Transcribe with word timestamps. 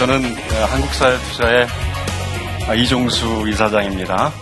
저는 0.00 0.24
어, 0.24 0.64
한국사회 0.64 1.18
투자의 1.18 1.66
이종수 2.74 3.44
이사장입니다. 3.50 4.32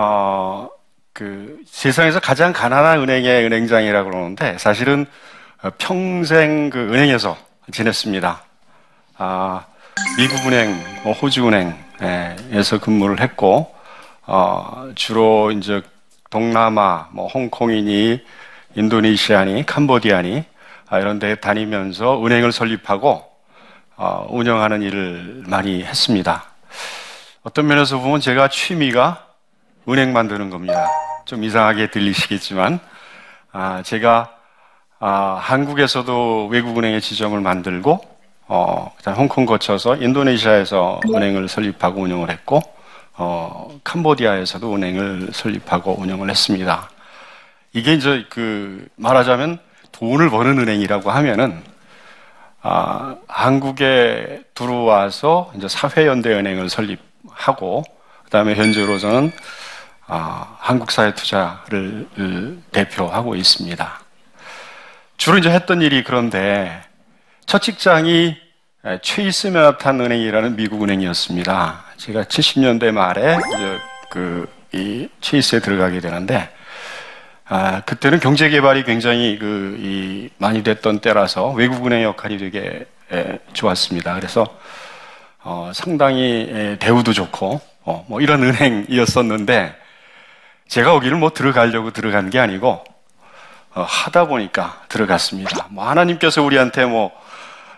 어, 0.00 0.70
그 1.12 1.58
세상에서 1.66 2.20
가장 2.20 2.52
가난한 2.52 3.00
은행의 3.00 3.44
은행장이라고 3.44 4.08
그러는데 4.08 4.56
사실은 4.56 5.06
평생 5.78 6.70
그 6.70 6.78
은행에서 6.78 7.36
지냈습니다. 7.72 8.44
아, 9.16 9.66
미국은행, 10.16 10.80
뭐 11.02 11.12
호주은행에서 11.14 12.78
근무를 12.80 13.20
했고 13.20 13.74
어, 14.24 14.88
주로 14.94 15.50
이제 15.50 15.82
동남아, 16.30 17.08
뭐 17.10 17.26
홍콩이니 17.26 18.24
인도네시아니 18.76 19.66
캄보디아니 19.66 20.44
아, 20.90 21.00
이런 21.00 21.18
데 21.18 21.34
다니면서 21.34 22.24
은행을 22.24 22.52
설립하고 22.52 23.24
어, 23.96 24.26
운영하는 24.30 24.82
일을 24.82 25.42
많이 25.48 25.82
했습니다. 25.82 26.44
어떤 27.42 27.66
면에서 27.66 27.98
보면 27.98 28.20
제가 28.20 28.46
취미가 28.46 29.27
은행 29.88 30.12
만드는 30.12 30.50
겁니다. 30.50 30.86
좀 31.24 31.44
이상하게 31.44 31.90
들리시겠지만, 31.90 32.78
아, 33.52 33.82
제가 33.82 34.34
아, 35.00 35.38
한국에서도 35.40 36.48
외국은행의 36.48 37.00
지점을 37.00 37.40
만들고, 37.40 38.00
어, 38.48 38.92
그다음 38.96 39.16
홍콩 39.16 39.46
거쳐서 39.46 39.96
인도네시아에서 39.96 41.00
은행을 41.06 41.48
설립하고 41.48 42.02
운영을 42.02 42.30
했고, 42.30 42.60
어, 43.16 43.78
캄보디아에서도 43.84 44.74
은행을 44.74 45.28
설립하고 45.32 46.00
운영을 46.00 46.30
했습니다. 46.30 46.90
이게 47.72 47.94
이제 47.94 48.24
그 48.28 48.88
말하자면 48.96 49.58
돈을 49.92 50.30
버는 50.30 50.58
은행이라고 50.58 51.10
하면은 51.10 51.62
아, 52.60 53.16
한국에 53.28 54.42
들어와서 54.54 55.52
이제 55.56 55.68
사회연대은행을 55.68 56.68
설립하고 56.68 57.84
그다음에 58.24 58.54
현재로서는 58.54 59.32
아, 59.32 59.67
한국 60.08 60.90
사회 60.90 61.14
투자를 61.14 62.08
대표하고 62.72 63.34
있습니다. 63.34 64.00
주로 65.16 65.38
이제 65.38 65.50
했던 65.50 65.82
일이 65.82 66.02
그런데 66.02 66.82
첫 67.46 67.60
직장이 67.60 68.36
최이스 69.02 69.48
맨하탄 69.48 70.00
은행이라는 70.00 70.56
미국 70.56 70.82
은행이었습니다. 70.82 71.84
제가 71.98 72.24
70년대 72.24 72.92
말에 72.92 73.38
그이 74.10 75.08
최이스에 75.20 75.60
들어가게 75.60 76.00
되는데 76.00 76.48
아, 77.50 77.80
그때는 77.80 78.20
경제 78.20 78.50
개발이 78.50 78.84
굉장히 78.84 79.38
그, 79.38 79.76
이, 79.80 80.28
많이 80.36 80.62
됐던 80.62 80.98
때라서 81.00 81.50
외국은행 81.52 82.02
역할이 82.02 82.36
되게 82.36 82.84
에, 83.10 83.38
좋았습니다. 83.54 84.14
그래서 84.14 84.46
어, 85.42 85.70
상당히 85.74 86.46
에, 86.52 86.76
대우도 86.78 87.14
좋고 87.14 87.60
어, 87.84 88.04
뭐 88.06 88.20
이런 88.20 88.42
은행이었었는데 88.44 89.74
제가 90.68 90.92
거기를 90.92 91.16
뭐 91.16 91.30
들어가려고 91.30 91.90
들어간 91.90 92.30
게 92.30 92.38
아니고 92.38 92.84
어, 93.74 93.82
하다 93.82 94.26
보니까 94.26 94.82
들어갔습니다. 94.88 95.66
뭐 95.70 95.88
하나님께서 95.88 96.42
우리한테 96.42 96.84
뭐 96.84 97.10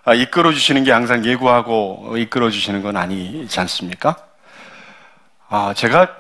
아, 0.05 0.15
이끌어 0.15 0.53
주시는 0.53 0.85
게 0.85 0.93
항상 0.93 1.25
예고하고 1.25 2.17
이끌어 2.19 2.51
주시는 2.51 2.83
건 2.83 2.97
아니지 2.97 3.61
않습니까? 3.61 4.17
아, 5.49 5.73
제가 5.77 6.17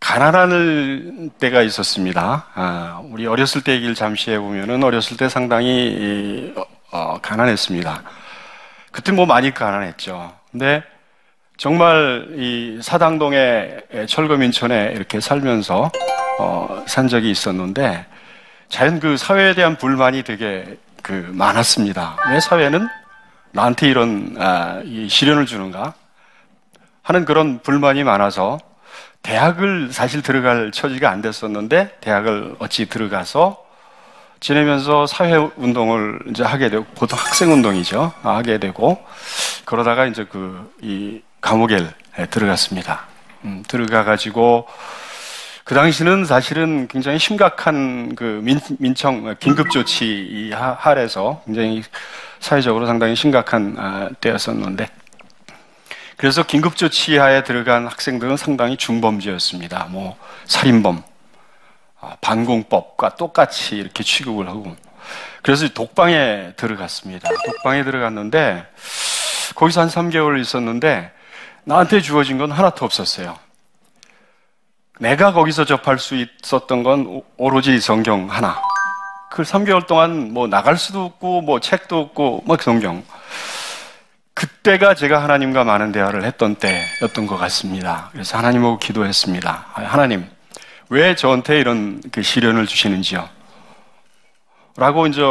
가난할 0.00 1.30
때가 1.38 1.62
있었습니다. 1.62 2.46
아, 2.54 3.00
우리 3.04 3.26
어렸을 3.26 3.62
때 3.62 3.72
얘기를 3.72 3.94
잠시 3.94 4.30
해보면은 4.30 4.82
어렸을 4.82 5.16
때 5.16 5.28
상당히 5.28 6.52
어, 6.56 6.64
어, 6.92 7.18
가난했습니다. 7.20 8.02
그때 8.92 9.12
뭐 9.12 9.26
많이 9.26 9.52
가난했죠. 9.52 10.32
근데 10.52 10.84
정말 11.56 12.26
이 12.36 12.80
사당동의 12.82 13.82
철거 14.08 14.36
민촌에 14.36 14.92
이렇게 14.94 15.20
살면서 15.20 15.90
어, 16.40 16.84
산 16.86 17.06
적이 17.06 17.30
있었는데 17.30 18.06
자연 18.68 18.98
그 18.98 19.16
사회에 19.16 19.54
대한 19.54 19.76
불만이 19.76 20.24
되게 20.24 20.76
그 21.02 21.12
많았습니다. 21.32 22.16
왜 22.30 22.40
사회는 22.40 22.88
나한테 23.52 23.88
이런 23.88 24.34
아, 24.38 24.80
이 24.84 25.08
시련을 25.08 25.46
주는가 25.46 25.94
하는 27.02 27.24
그런 27.24 27.60
불만이 27.60 28.02
많아서 28.02 28.58
대학을 29.22 29.92
사실 29.92 30.22
들어갈 30.22 30.72
처지가 30.72 31.08
안 31.08 31.22
됐었는데 31.22 31.98
대학을 32.00 32.56
어찌 32.58 32.86
들어가서 32.86 33.62
지내면서 34.40 35.06
사회 35.06 35.36
운동을 35.56 36.18
이제 36.30 36.42
하게 36.42 36.68
되고 36.68 36.84
보통 36.96 37.18
학생 37.18 37.52
운동이죠 37.52 38.12
하게 38.22 38.58
되고 38.58 39.02
그러다가 39.64 40.06
이제 40.06 40.24
그 40.24 40.74
이 40.82 41.22
감옥에 41.44 41.76
들어갔습니다. 42.30 43.04
음, 43.44 43.62
들어가 43.68 44.02
가지고 44.02 44.66
그 45.62 45.74
당시는 45.74 46.24
사실은 46.24 46.88
굉장히 46.88 47.18
심각한 47.18 48.14
그 48.14 48.40
민, 48.42 48.58
민청 48.78 49.36
긴급 49.38 49.70
조치 49.70 50.50
하에서 50.54 51.42
굉장히 51.44 51.82
사회적으로 52.40 52.86
상당히 52.86 53.14
심각한 53.14 53.76
아, 53.78 54.08
때였었는데 54.22 54.88
그래서 56.16 56.44
긴급 56.44 56.76
조치 56.76 57.18
하에 57.18 57.44
들어간 57.44 57.86
학생들은 57.88 58.38
상당히 58.38 58.78
중범죄였습니다. 58.78 59.88
뭐 59.90 60.16
살인범, 60.46 61.02
아, 62.00 62.16
반공법과 62.22 63.16
똑같이 63.16 63.76
이렇게 63.76 64.02
취급을 64.02 64.48
하고 64.48 64.74
그래서 65.42 65.68
독방에 65.68 66.54
들어갔습니다. 66.56 67.28
독방에 67.44 67.84
들어갔는데 67.84 68.66
거기서 69.56 69.82
한 69.82 69.88
3개월 69.88 70.40
있었는데 70.40 71.12
나한테 71.64 72.00
주어진 72.00 72.38
건 72.38 72.50
하나도 72.50 72.84
없었어요. 72.84 73.38
내가 75.00 75.32
거기서 75.32 75.64
접할 75.64 75.98
수 75.98 76.14
있었던 76.14 76.82
건 76.82 77.22
오로지 77.36 77.80
성경 77.80 78.30
하나. 78.30 78.60
그 79.30 79.42
3개월 79.42 79.86
동안 79.86 80.32
뭐 80.32 80.46
나갈 80.46 80.76
수도 80.76 81.04
없고 81.04 81.40
뭐 81.40 81.58
책도 81.58 81.98
없고 81.98 82.42
뭐 82.46 82.56
성경. 82.60 83.02
그때가 84.34 84.94
제가 84.94 85.22
하나님과 85.22 85.64
많은 85.64 85.92
대화를 85.92 86.24
했던 86.24 86.56
때였던 86.56 87.26
것 87.26 87.36
같습니다. 87.38 88.10
그래서 88.12 88.36
하나님하고 88.36 88.78
기도했습니다. 88.78 89.66
아, 89.74 89.82
하나님, 89.82 90.28
왜 90.88 91.14
저한테 91.16 91.58
이런 91.58 92.02
그 92.12 92.22
시련을 92.22 92.66
주시는지요? 92.66 93.28
라고 94.76 95.06
이제 95.06 95.22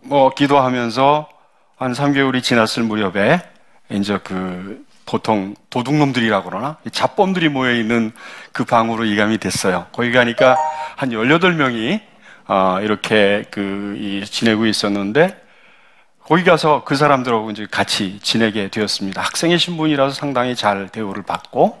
뭐 0.00 0.30
기도하면서 0.30 1.28
한 1.76 1.92
3개월이 1.92 2.42
지났을 2.42 2.82
무렵에 2.82 3.40
이제 3.90 4.18
그 4.24 4.85
보통 5.06 5.54
도둑놈들이라고 5.70 6.50
그러나 6.50 6.76
잡범들이 6.90 7.48
모여 7.48 7.72
있는 7.72 8.12
그 8.52 8.64
방으로 8.64 9.04
이감이 9.04 9.38
됐어요. 9.38 9.86
거기 9.92 10.12
가니까 10.12 10.56
한 10.96 11.10
18명이 11.10 12.00
어, 12.48 12.78
이렇게 12.82 13.44
그 13.50 14.24
지내고 14.26 14.66
있었는데 14.66 15.46
거기 16.26 16.42
가서 16.42 16.82
그 16.84 16.96
사람들하고 16.96 17.52
이제 17.52 17.66
같이 17.70 18.18
지내게 18.20 18.68
되었습니다. 18.68 19.22
학생의 19.22 19.60
신분이라서 19.60 20.12
상당히 20.12 20.56
잘 20.56 20.88
대우를 20.88 21.22
받고. 21.22 21.80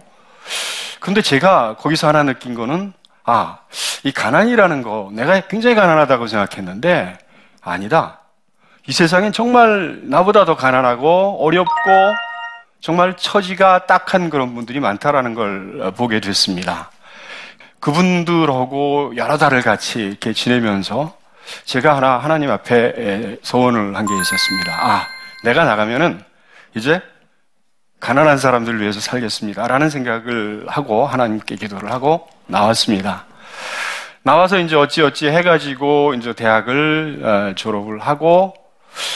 근데 1.00 1.20
제가 1.20 1.76
거기서 1.76 2.06
하나 2.06 2.22
느낀 2.22 2.54
거는, 2.54 2.92
아, 3.24 3.58
이 4.04 4.12
가난이라는 4.12 4.82
거, 4.82 5.10
내가 5.12 5.40
굉장히 5.48 5.74
가난하다고 5.74 6.28
생각했는데, 6.28 7.18
아니다. 7.60 8.20
이 8.86 8.92
세상엔 8.92 9.32
정말 9.32 9.98
나보다 10.04 10.44
더 10.44 10.54
가난하고 10.54 11.44
어렵고 11.44 11.72
정말 12.80 13.16
처지가 13.16 13.86
딱한 13.86 14.30
그런 14.30 14.54
분들이 14.54 14.80
많다라는 14.80 15.34
걸 15.34 15.92
보게 15.96 16.20
됐습니다. 16.20 16.90
그분들하고 17.80 19.14
여러 19.16 19.38
달을 19.38 19.62
같이 19.62 20.00
이렇게 20.00 20.32
지내면서 20.32 21.16
제가 21.64 21.96
하나 21.96 22.18
하나님 22.18 22.50
앞에 22.50 23.38
소원을 23.42 23.96
한 23.96 24.06
게 24.06 24.14
있었습니다. 24.14 24.72
아, 24.72 25.06
내가 25.44 25.64
나가면은 25.64 26.22
이제 26.74 27.00
가난한 28.00 28.38
사람들을 28.38 28.80
위해서 28.80 29.00
살겠습니다. 29.00 29.66
라는 29.68 29.88
생각을 29.90 30.64
하고 30.68 31.06
하나님께 31.06 31.56
기도를 31.56 31.90
하고 31.92 32.28
나왔습니다. 32.46 33.24
나와서 34.22 34.58
이제 34.58 34.74
어찌어찌 34.76 35.28
해가지고 35.28 36.14
이제 36.14 36.32
대학을 36.32 37.20
어, 37.24 37.54
졸업을 37.54 38.00
하고 38.00 38.54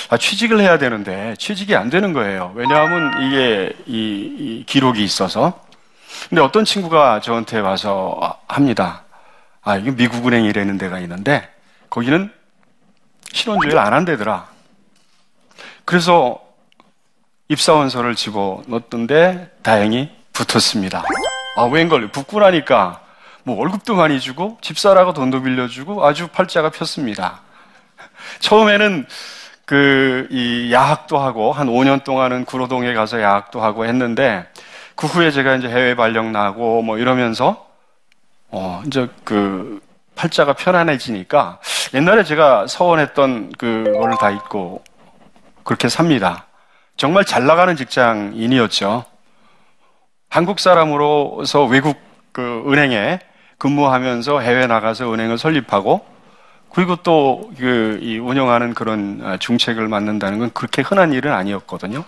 아, 0.09 0.17
취직을 0.17 0.61
해야 0.61 0.79
되는데 0.79 1.35
취직이 1.38 1.75
안 1.75 1.91
되는 1.91 2.12
거예요. 2.12 2.53
왜냐하면 2.55 3.23
이게 3.23 3.73
이, 3.87 3.93
이 4.38 4.65
기록이 4.67 5.03
있어서 5.03 5.65
근데 6.29 6.43
어떤 6.43 6.65
친구가 6.65 7.21
저한테 7.21 7.61
와서 7.61 8.38
합니다. 8.47 9.05
아, 9.62 9.77
이게 9.77 9.91
미국은행이라는 9.91 10.79
데가 10.79 10.99
있는데, 11.00 11.49
거기는 11.88 12.32
신원조회를 13.32 13.79
안 13.79 13.93
한대더라. 13.93 14.49
그래서 15.85 16.41
입사원서를 17.49 18.15
집어 18.15 18.62
넣었던데, 18.67 19.50
다행히 19.62 20.11
붙었습니다. 20.33 21.05
아, 21.56 21.62
웬걸, 21.65 22.09
붙고 22.09 22.41
나니까, 22.41 23.03
뭐 23.43 23.56
월급도 23.56 23.94
많이 23.94 24.21
주고, 24.21 24.59
집사라고 24.61 25.12
돈도 25.12 25.43
빌려주고, 25.43 26.06
아주 26.06 26.29
팔자가 26.29 26.71
폈습니다. 26.71 27.43
처음에는 28.41 29.06
그, 29.71 30.27
이, 30.31 30.73
야학도 30.73 31.17
하고, 31.17 31.53
한 31.53 31.69
5년 31.69 32.03
동안은 32.03 32.45
구로동에 32.45 32.93
가서 32.93 33.23
야학도 33.23 33.63
하고 33.63 33.87
했는데, 33.87 34.45
그 34.97 35.07
후에 35.07 35.31
제가 35.31 35.55
이제 35.55 35.69
해외 35.69 35.95
발령 35.95 36.33
나고, 36.33 36.83
뭐 36.83 36.99
이러면서, 36.99 37.69
어, 38.49 38.83
이제 38.89 39.09
그, 39.23 39.81
팔자가 40.17 40.55
편안해지니까, 40.55 41.61
옛날에 41.95 42.25
제가 42.25 42.67
서원했던 42.67 43.53
그거를 43.59 44.17
다 44.19 44.33
잊고, 44.33 44.83
그렇게 45.63 45.89
삽니다. 45.89 46.47
정말 46.97 47.25
잘 47.25 47.47
나가는 47.47 47.77
직장인이었죠. 47.77 49.05
한국 50.31 50.59
사람으로서 50.59 51.65
외국 51.67 51.97
그 52.33 52.65
은행에 52.67 53.21
근무하면서 53.59 54.41
해외 54.41 54.67
나가서 54.67 55.15
은행을 55.15 55.39
설립하고, 55.39 56.05
그리고 56.73 56.97
또, 56.97 57.51
그, 57.59 57.99
이 58.01 58.19
운영하는 58.19 58.75
그런 58.75 59.21
아, 59.25 59.37
중책을 59.37 59.89
맡는다는 59.89 60.39
건 60.39 60.51
그렇게 60.55 60.83
흔한 60.83 61.13
일은 61.13 61.33
아니었거든요. 61.33 62.05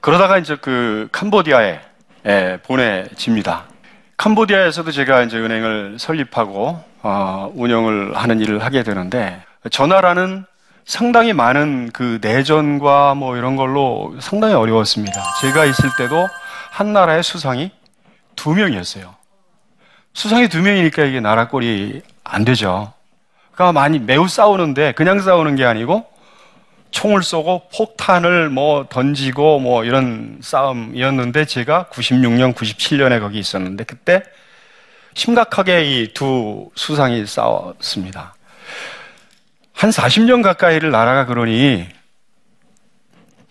그러다가 0.00 0.38
이제 0.38 0.56
그 0.60 1.08
캄보디아에 1.12 1.80
예, 2.26 2.58
보내집니다. 2.62 3.64
캄보디아에서도 4.16 4.90
제가 4.90 5.22
이제 5.22 5.38
은행을 5.38 5.96
설립하고, 5.98 6.82
어, 7.02 7.52
운영을 7.54 8.16
하는 8.16 8.40
일을 8.40 8.62
하게 8.62 8.82
되는데, 8.82 9.42
저 9.70 9.86
나라는 9.86 10.44
상당히 10.84 11.32
많은 11.32 11.90
그 11.92 12.18
내전과 12.20 13.14
뭐 13.14 13.36
이런 13.36 13.56
걸로 13.56 14.14
상당히 14.20 14.54
어려웠습니다. 14.54 15.22
제가 15.40 15.64
있을 15.64 15.90
때도 15.96 16.28
한 16.70 16.92
나라의 16.92 17.22
수상이 17.22 17.70
두 18.36 18.54
명이었어요. 18.54 19.13
수상이 20.14 20.48
두 20.48 20.62
명이니까 20.62 21.04
이게 21.04 21.20
나라 21.20 21.48
꼴이 21.48 22.02
안 22.22 22.44
되죠. 22.44 22.92
그러니까 23.52 23.72
많이 23.72 23.98
매우 23.98 24.26
싸우는데 24.28 24.92
그냥 24.92 25.20
싸우는 25.20 25.56
게 25.56 25.64
아니고 25.64 26.06
총을 26.92 27.22
쏘고 27.22 27.68
폭탄을 27.76 28.48
뭐 28.50 28.86
던지고 28.88 29.58
뭐 29.58 29.84
이런 29.84 30.38
싸움이었는데 30.40 31.44
제가 31.44 31.86
96년, 31.92 32.54
97년에 32.54 33.20
거기 33.20 33.38
있었는데 33.40 33.84
그때 33.84 34.22
심각하게 35.14 36.02
이 36.02 36.14
두 36.14 36.70
수상이 36.76 37.26
싸웠습니다. 37.26 38.34
한 39.72 39.90
40년 39.90 40.42
가까이를 40.42 40.90
나라가 40.92 41.26
그러니 41.26 41.88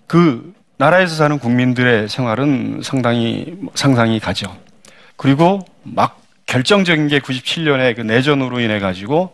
그 0.07 0.53
나라에서 0.77 1.15
사는 1.15 1.37
국민들의 1.37 2.07
생활은 2.07 2.81
상당히 2.81 3.57
상상이 3.75 4.19
가죠. 4.19 4.55
그리고 5.17 5.59
막 5.83 6.22
결정적인 6.53 7.07
게 7.07 7.19
97년에 7.19 7.95
그 7.95 8.01
내전으로 8.01 8.59
인해 8.59 8.79
가지고 8.79 9.33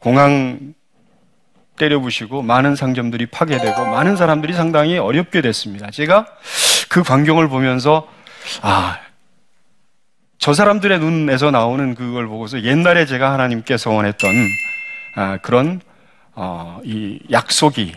공항 0.00 0.74
때려부시고 1.76 2.42
많은 2.42 2.74
상점들이 2.74 3.26
파괴되고 3.26 3.86
많은 3.86 4.16
사람들이 4.16 4.52
상당히 4.52 4.98
어렵게 4.98 5.42
됐습니다. 5.42 5.92
제가 5.92 6.26
그 6.88 7.04
광경을 7.04 7.48
보면서 7.48 8.08
아, 8.62 8.98
저 10.38 10.52
사람들의 10.52 10.98
눈에서 10.98 11.52
나오는 11.52 11.94
그걸 11.94 12.26
보고서 12.26 12.64
옛날에 12.64 13.06
제가 13.06 13.32
하나님께 13.32 13.76
서 13.76 13.92
원했던 13.92 14.28
아, 15.14 15.36
그런 15.36 15.80
어, 16.34 16.80
이 16.82 17.20
약속이 17.30 17.94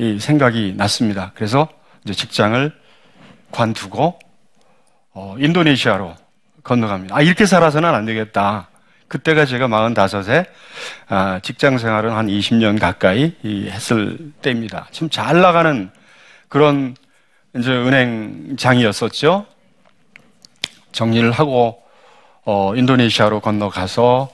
이 0.00 0.18
생각이 0.20 0.74
났습니다. 0.76 1.32
그래서 1.34 1.66
이제 2.04 2.12
직장을 2.12 2.72
관두고 3.52 4.18
어, 5.14 5.36
인도네시아로 5.38 6.25
건너갑니다. 6.66 7.16
아, 7.16 7.22
이렇게 7.22 7.46
살아서는 7.46 7.94
안 7.94 8.04
되겠다. 8.04 8.68
그때가 9.08 9.46
제가 9.46 9.68
45세, 9.68 10.46
아, 11.08 11.38
직장 11.42 11.78
생활은 11.78 12.10
한 12.10 12.26
20년 12.26 12.80
가까이 12.80 13.34
했을 13.44 14.18
때입니다. 14.42 14.88
지금 14.90 15.08
잘 15.08 15.40
나가는 15.40 15.90
그런 16.48 16.96
이제 17.56 17.70
은행장이었었죠. 17.70 19.46
정리를 20.90 21.30
하고, 21.30 21.82
어, 22.44 22.74
인도네시아로 22.74 23.40
건너가서 23.40 24.30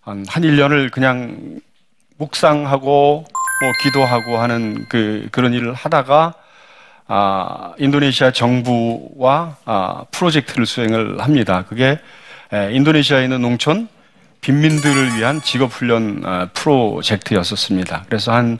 한, 0.00 0.24
한 0.28 0.42
1년을 0.42 0.90
그냥 0.90 1.60
묵상하고, 2.16 3.24
뭐, 3.60 3.72
기도하고 3.82 4.38
하는 4.38 4.86
그, 4.88 5.28
그런 5.30 5.52
일을 5.52 5.74
하다가, 5.74 6.34
아, 7.08 7.72
인도네시아 7.78 8.32
정부와 8.32 9.56
아, 9.64 10.04
프로젝트를 10.10 10.66
수행을 10.66 11.20
합니다. 11.20 11.64
그게 11.68 11.98
에, 12.52 12.72
인도네시아에 12.74 13.24
있는 13.24 13.42
농촌 13.42 13.88
빈민들을 14.40 15.16
위한 15.16 15.40
직업훈련 15.40 16.22
아, 16.24 16.48
프로젝트였었습니다. 16.52 18.04
그래서 18.08 18.32
한 18.32 18.58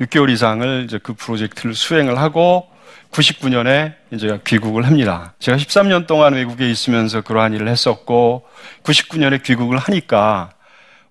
6개월 0.00 0.30
이상을 0.30 0.84
이제 0.84 0.98
그 1.02 1.14
프로젝트를 1.14 1.74
수행을 1.74 2.18
하고 2.18 2.68
99년에 3.12 3.94
이제 4.10 4.40
귀국을 4.46 4.86
합니다. 4.86 5.34
제가 5.38 5.58
13년 5.58 6.06
동안 6.06 6.32
외국에 6.32 6.70
있으면서 6.70 7.20
그러한 7.20 7.52
일을 7.52 7.68
했었고 7.68 8.46
99년에 8.84 9.42
귀국을 9.42 9.76
하니까 9.76 10.50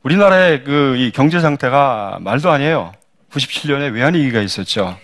우리나라의 0.02 0.64
그 0.64 0.96
이 0.98 1.12
경제 1.12 1.40
상태가 1.40 2.18
말도 2.22 2.50
아니에요. 2.50 2.92
97년에 3.32 3.94
외환위기가 3.94 4.42
있었죠. 4.42 4.98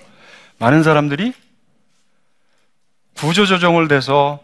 많은 0.58 0.82
사람들이 0.82 1.34
구조조정을 3.18 3.88
돼서 3.88 4.40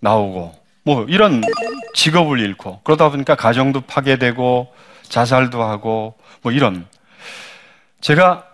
나오고 0.00 0.54
뭐 0.82 1.04
이런 1.08 1.42
직업을 1.94 2.40
잃고 2.40 2.80
그러다 2.84 3.10
보니까 3.10 3.34
가정도 3.34 3.80
파괴되고 3.80 4.72
자살도 5.02 5.62
하고 5.62 6.14
뭐 6.42 6.52
이런 6.52 6.86
제가 8.00 8.44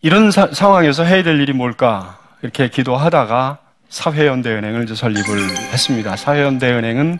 이런 0.00 0.30
사, 0.30 0.48
상황에서 0.52 1.04
해야 1.04 1.22
될 1.22 1.40
일이 1.40 1.52
뭘까 1.52 2.18
이렇게 2.42 2.68
기도하다가 2.68 3.58
사회연대은행을 3.88 4.84
이제 4.84 4.94
설립을 4.94 5.50
했습니다. 5.72 6.14
사회연대은행은 6.16 7.18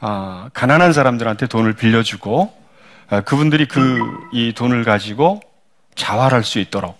아, 0.00 0.48
가난한 0.54 0.92
사람들한테 0.92 1.46
돈을 1.48 1.74
빌려주고 1.74 2.52
아, 3.10 3.20
그분들이 3.20 3.66
그 3.66 3.98
이 4.32 4.54
돈을 4.54 4.82
가지고 4.84 5.40
자활할 5.94 6.42
수 6.42 6.58
있도록 6.58 6.98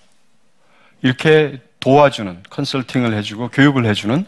이렇게 1.01 1.61
도와주는 1.83 2.45
컨설팅을 2.49 3.13
해주고 3.15 3.49
교육을 3.49 3.85
해주는 3.85 4.25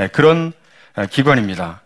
예, 0.00 0.06
그런 0.08 0.52
예, 0.98 1.06
기관입니다. 1.06 1.80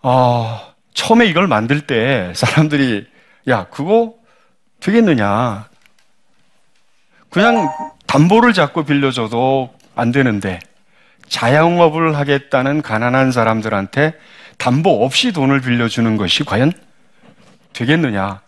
어, 0.00 0.74
처음에 0.94 1.26
이걸 1.26 1.48
만들 1.48 1.82
때 1.82 2.32
사람들이 2.34 3.06
야 3.48 3.66
그거 3.68 4.14
되겠느냐? 4.80 5.68
그냥 7.30 7.68
담보를 8.06 8.52
잡고 8.52 8.84
빌려줘도 8.84 9.74
안 9.96 10.12
되는데 10.12 10.60
자영업을 11.28 12.16
하겠다는 12.16 12.80
가난한 12.80 13.32
사람들한테 13.32 14.14
담보 14.56 15.04
없이 15.04 15.32
돈을 15.32 15.60
빌려주는 15.60 16.16
것이 16.16 16.44
과연 16.44 16.72
되겠느냐? 17.72 18.40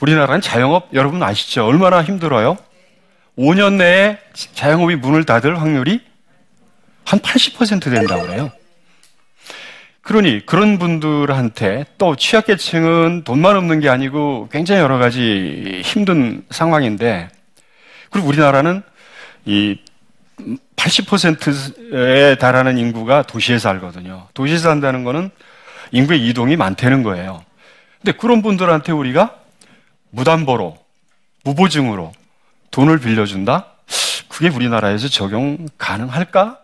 우리나라는 0.00 0.40
자영업 0.40 0.90
여러분 0.94 1.22
아시죠? 1.22 1.66
얼마나 1.66 2.02
힘들어요? 2.02 2.56
5년 3.38 3.74
내에 3.74 4.18
자영업이 4.54 4.96
문을 4.96 5.24
닫을 5.24 5.60
확률이 5.60 6.00
한 7.04 7.20
80% 7.20 7.84
된다고 7.84 8.22
그래요. 8.22 8.50
그러니 10.02 10.44
그런 10.44 10.78
분들한테 10.78 11.84
또 11.98 12.16
취약계층은 12.16 13.24
돈만 13.24 13.56
없는 13.56 13.80
게 13.80 13.88
아니고 13.88 14.48
굉장히 14.50 14.80
여러 14.80 14.98
가지 14.98 15.82
힘든 15.84 16.44
상황인데 16.50 17.28
그리고 18.10 18.28
우리나라는 18.28 18.82
이 19.44 19.78
80%에 20.76 22.36
달하는 22.36 22.78
인구가 22.78 23.22
도시에 23.22 23.58
살거든요. 23.58 24.28
도시에 24.34 24.58
산다는 24.58 25.04
거는 25.04 25.30
인구의 25.92 26.26
이동이 26.26 26.56
많다는 26.56 27.02
거예요. 27.02 27.44
근데 28.00 28.16
그런 28.16 28.42
분들한테 28.42 28.92
우리가 28.92 29.36
무담보로, 30.10 30.78
무보증으로 31.44 32.12
돈을 32.78 33.00
빌려준다? 33.00 33.72
그게 34.28 34.48
우리나라에서 34.48 35.08
적용 35.08 35.66
가능할까? 35.78 36.60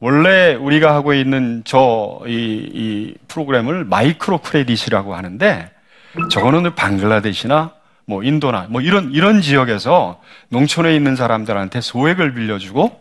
원래 0.00 0.54
우리가 0.54 0.94
하고 0.94 1.12
있는 1.12 1.60
저, 1.66 2.22
이, 2.26 2.30
이 2.32 3.14
프로그램을 3.28 3.84
마이크로 3.84 4.38
크레딧이라고 4.38 5.14
하는데, 5.14 5.70
저거는 6.30 6.74
방글라데시나 6.74 7.74
뭐 8.06 8.22
인도나 8.22 8.68
뭐 8.70 8.80
이런, 8.80 9.12
이런 9.12 9.42
지역에서 9.42 10.22
농촌에 10.48 10.96
있는 10.96 11.14
사람들한테 11.14 11.82
소액을 11.82 12.32
빌려주고, 12.32 12.98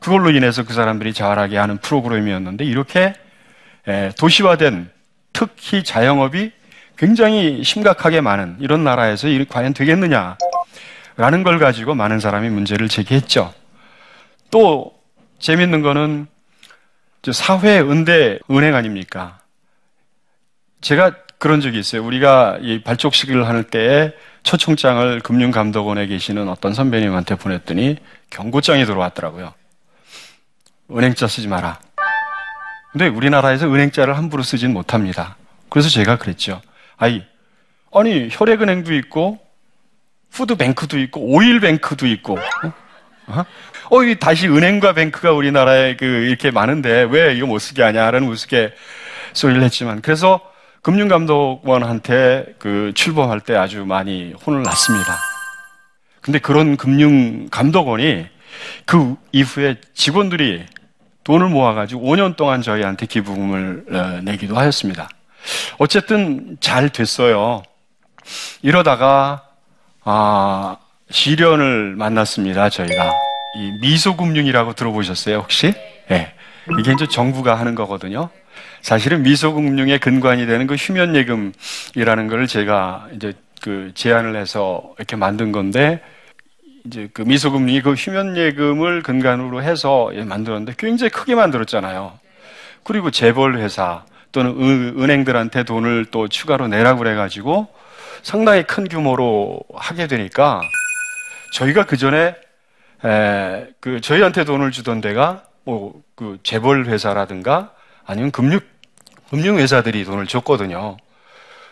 그걸로 0.00 0.30
인해서 0.30 0.64
그 0.64 0.72
사람들이 0.72 1.12
자활하게 1.12 1.58
하는 1.58 1.76
프로그램이었는데 1.76 2.64
이렇게 2.64 3.12
도시화된 4.18 4.88
특히 5.34 5.84
자영업이 5.84 6.52
굉장히 6.96 7.62
심각하게 7.62 8.20
많은 8.20 8.56
이런 8.60 8.84
나라에서 8.84 9.28
이 9.28 9.44
과연 9.44 9.74
되겠느냐라는 9.74 10.36
걸 11.44 11.58
가지고 11.58 11.94
많은 11.94 12.20
사람이 12.20 12.48
문제를 12.48 12.88
제기했죠. 12.88 13.52
또 14.50 14.92
재밌는 15.38 15.82
거는 15.82 16.26
사회 17.32 17.80
은대 17.80 18.38
은행 18.50 18.74
아닙니까? 18.74 19.40
제가 20.80 21.12
그런 21.38 21.60
적이 21.60 21.80
있어요. 21.80 22.04
우리가 22.04 22.58
이 22.62 22.82
발족식을 22.82 23.46
할 23.46 23.64
때에 23.64 24.12
초청장을 24.42 25.20
금융감독원에 25.20 26.06
계시는 26.06 26.48
어떤 26.48 26.72
선배님한테 26.72 27.34
보냈더니 27.34 27.96
경고장이 28.30 28.86
들어왔더라고요. 28.86 29.52
은행자 30.90 31.26
쓰지 31.26 31.48
마라. 31.48 31.80
근데 32.92 33.08
우리나라에서 33.08 33.66
은행자를 33.66 34.16
함부로 34.16 34.42
쓰진 34.42 34.72
못합니다. 34.72 35.36
그래서 35.68 35.88
제가 35.88 36.16
그랬죠. 36.16 36.62
아이, 36.96 37.22
아니, 37.94 38.28
혈액은행도 38.30 38.94
있고, 38.94 39.38
푸드뱅크도 40.30 40.98
있고, 41.00 41.20
오일뱅크도 41.20 42.06
있고, 42.06 42.38
어? 43.28 43.44
어, 43.90 44.02
이 44.02 44.18
다시 44.18 44.48
은행과 44.48 44.94
뱅크가 44.94 45.32
우리나라에 45.32 45.96
그, 45.96 46.04
이렇게 46.04 46.50
많은데, 46.50 47.06
왜 47.10 47.34
이거 47.34 47.46
못 47.46 47.58
쓰게 47.58 47.82
하냐라는 47.82 48.28
우습게 48.28 48.72
소리를 49.32 49.62
했지만, 49.62 50.00
그래서 50.02 50.40
금융감독원한테 50.82 52.54
그 52.58 52.92
출범할 52.94 53.40
때 53.40 53.56
아주 53.56 53.84
많이 53.84 54.32
혼을 54.46 54.62
났습니다. 54.62 55.16
근데 56.20 56.38
그런 56.38 56.76
금융감독원이 56.76 58.26
그 58.84 59.16
이후에 59.32 59.76
직원들이 59.94 60.64
돈을 61.24 61.48
모아가지고 61.48 62.02
5년 62.02 62.36
동안 62.36 62.62
저희한테 62.62 63.06
기부금을 63.06 63.84
어, 63.90 64.20
내기도 64.22 64.56
하였습니다. 64.56 65.08
어쨌든 65.78 66.56
잘 66.60 66.88
됐어요. 66.88 67.62
이러다가 68.62 69.42
아, 70.04 70.76
시련을 71.10 71.96
만났습니다. 71.96 72.68
저희가 72.68 73.12
이 73.58 73.70
미소금융이라고 73.82 74.74
들어보셨어요? 74.74 75.38
혹시? 75.38 75.68
예. 76.10 76.14
네. 76.14 76.34
이게 76.78 76.92
이제 76.92 77.06
정부가 77.06 77.54
하는 77.54 77.74
거거든요. 77.74 78.28
사실은 78.82 79.22
미소금융의 79.22 79.98
근간이 79.98 80.46
되는 80.46 80.66
그 80.66 80.74
휴면예금이라는 80.74 82.28
걸 82.28 82.46
제가 82.46 83.08
이제 83.14 83.32
그 83.60 83.92
제안을 83.94 84.36
해서 84.36 84.94
이렇게 84.98 85.16
만든 85.16 85.52
건데 85.52 86.00
이제 86.84 87.08
그 87.12 87.22
미소금융이 87.22 87.82
그 87.82 87.94
휴면예금을 87.94 89.02
근간으로 89.02 89.62
해서 89.62 90.10
만들었는데 90.14 90.74
굉장히 90.78 91.10
크게 91.10 91.34
만들었잖아요. 91.34 92.18
그리고 92.84 93.10
재벌 93.10 93.58
회사 93.58 94.04
또는 94.36 94.98
은행들한테 94.98 95.62
돈을 95.62 96.06
또 96.10 96.28
추가로 96.28 96.68
내라고 96.68 96.98
그래가지고 96.98 97.68
상당히 98.22 98.64
큰 98.64 98.86
규모로 98.86 99.60
하게 99.74 100.06
되니까 100.06 100.60
저희가 101.54 101.86
그 101.86 101.96
전에 101.96 102.34
그 103.80 104.00
저희한테 104.00 104.44
돈을 104.44 104.70
주던 104.72 105.00
데가 105.00 105.44
뭐 105.64 106.06
그 106.16 106.38
재벌 106.42 106.86
회사라든가 106.86 107.72
아니면 108.04 108.30
금융 108.32 108.58
금융 109.30 109.58
회사들이 109.58 110.04
돈을 110.04 110.26
줬거든요. 110.26 110.96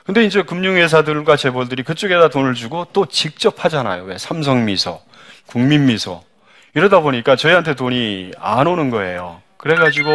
근데 0.05 0.23
이제 0.23 0.43
금융 0.43 0.77
회사들과 0.77 1.37
재벌들이 1.37 1.83
그쪽에다 1.83 2.29
돈을 2.29 2.53
주고 2.53 2.87
또 2.93 3.07
직접 3.07 3.65
하잖아요. 3.65 4.05
왜? 4.05 4.19
삼성미소, 4.19 5.01
국민미소. 5.47 6.23
이러다 6.75 7.01
보니까 7.01 7.37
저희한테 7.37 7.75
돈이 7.75 8.33
안 8.39 8.67
오는 8.67 8.91
거예요. 8.91 9.41
그래가지고 9.57 10.11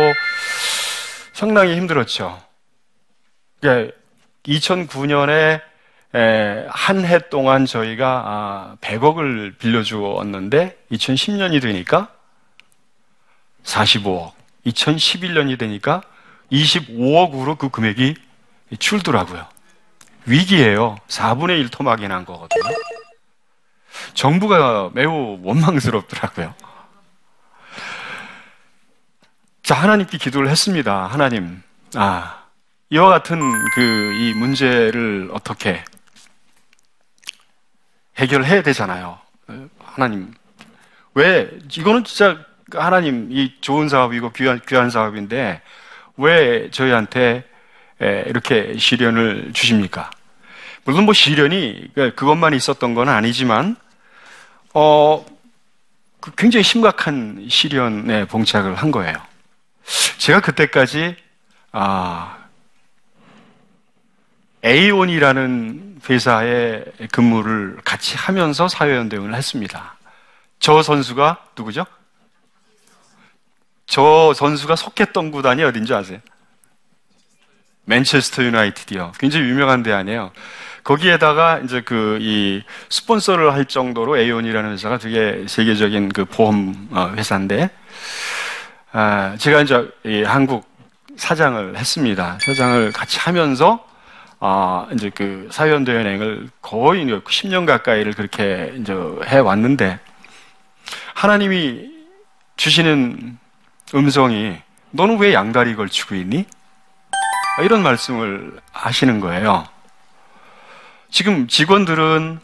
상당히 1.39 1.77
힘들었죠. 1.77 2.38
2009년에 4.43 5.62
한 6.67 7.05
해 7.05 7.29
동안 7.29 7.65
저희가 7.65 8.75
100억을 8.81 9.53
아, 9.53 9.55
빌려주었는데 9.58 10.77
2010년이 10.91 11.62
되니까 11.62 12.10
45억, 13.63 14.34
2011년이 14.65 15.58
되니까 15.58 16.01
25억으로 16.51 17.58
그 17.58 17.69
금액이 17.69 18.15
줄더라고요. 18.77 19.48
위기예요. 20.25 20.98
4분의 21.08 21.51
1 21.60 21.69
토막이 21.69 22.05
난 22.10 22.25
거거든요. 22.25 22.63
정부가 24.13 24.89
매우 24.93 25.39
원망스럽더라고요. 25.41 26.53
자, 29.69 29.75
하나님께 29.75 30.17
기도를 30.17 30.49
했습니다. 30.49 31.05
하나님, 31.05 31.61
아, 31.93 32.39
이와 32.89 33.07
같은 33.09 33.39
그 33.75 34.15
이 34.19 34.33
문제를 34.33 35.29
어떻게 35.31 35.83
해결해야 38.17 38.63
되잖아요. 38.63 39.19
하나님, 39.77 40.33
왜, 41.13 41.51
이거는 41.71 42.03
진짜 42.03 42.43
하나님, 42.73 43.27
이 43.31 43.53
좋은 43.61 43.89
사업이고 43.89 44.31
귀한, 44.31 44.59
귀한 44.67 44.89
사업인데, 44.89 45.61
왜 46.17 46.71
저희한테 46.71 47.47
이렇게 47.99 48.75
시련을 48.75 49.51
주십니까? 49.53 50.09
물론 50.83 51.05
뭐 51.05 51.13
시련이 51.13 51.91
그, 51.93 52.15
그것만 52.15 52.55
있었던 52.55 52.95
건 52.95 53.07
아니지만 53.07 53.75
어그 54.73 56.31
굉장히 56.35 56.63
심각한 56.63 57.45
시련에 57.47 58.25
봉착을 58.25 58.73
한 58.73 58.89
거예요. 58.89 59.28
제가 60.17 60.41
그때까지 60.41 61.15
아 61.72 62.38
에이온이라는 64.63 66.01
회사에 66.10 66.84
근무를 67.12 67.77
같이 67.84 68.17
하면서 68.17 68.67
사회연대응을 68.67 69.34
했습니다. 69.34 69.96
저 70.60 70.81
선수가 70.81 71.46
누구죠? 71.58 71.86
저 73.86 74.34
선수가 74.36 74.75
속했던 74.75 75.31
구단이 75.31 75.63
어딘지 75.63 75.93
아세요? 75.93 76.19
맨체스터 77.86 78.43
유나이티드요. 78.43 79.13
굉장히 79.17 79.48
유명한 79.48 79.81
데 79.81 79.91
아니에요. 79.93 80.31
거기에다가 80.84 81.60
이제 81.60 81.81
그 81.81 82.17
이 82.22 82.62
스폰서를 82.89 83.53
할 83.53 83.65
정도로 83.65 84.17
에이온이라는 84.17 84.74
회사가 84.74 84.98
되게 84.98 85.46
세계적인 85.48 86.10
그 86.10 86.25
보험 86.25 86.89
어, 86.91 87.12
회사인데 87.15 87.69
아, 88.91 89.36
제가 89.38 89.62
이제 89.62 89.88
이 90.03 90.24
한국 90.24 90.67
사장을 91.15 91.77
했습니다. 91.77 92.39
사장을 92.41 92.91
같이 92.91 93.19
하면서 93.19 93.86
아, 94.39 94.88
이제 94.93 95.12
그 95.13 95.48
사회연대연행을 95.51 96.50
거의 96.62 97.05
10년 97.05 97.65
가까이를 97.67 98.13
그렇게 98.13 98.74
이제 98.79 98.93
해 99.27 99.38
왔는데 99.38 100.00
하나님이 101.13 101.91
주시는 102.55 103.38
음성이 103.93 104.58
너는 104.91 105.19
왜 105.19 105.34
양다리 105.34 105.75
걸치고 105.75 106.15
있니? 106.15 106.46
이런 107.63 107.84
말씀을 107.84 108.60
하시는 108.72 109.19
거예요. 109.19 109.67
지금 111.12 111.48
직원들은 111.48 112.39